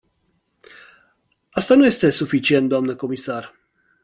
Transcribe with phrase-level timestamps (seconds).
[1.51, 3.53] Asta nu este suficient, doamnă comisar.